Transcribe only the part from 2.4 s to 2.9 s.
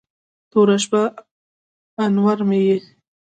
مې یې